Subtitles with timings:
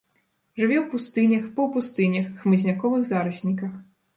[0.61, 3.79] Жыве ў пустынях, паўпустынях, хмызняковых зарасніках.